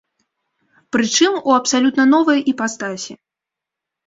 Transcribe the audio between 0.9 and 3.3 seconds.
Прычым у абсалютна новай іпастасі.